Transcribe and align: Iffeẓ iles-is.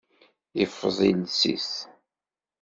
Iffeẓ 0.63 0.97
iles-is. 1.09 1.71